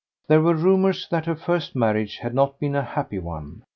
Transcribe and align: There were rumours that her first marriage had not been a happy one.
There 0.27 0.41
were 0.41 0.55
rumours 0.55 1.07
that 1.11 1.27
her 1.27 1.35
first 1.35 1.75
marriage 1.75 2.17
had 2.17 2.33
not 2.33 2.59
been 2.59 2.73
a 2.73 2.81
happy 2.81 3.19
one. 3.19 3.61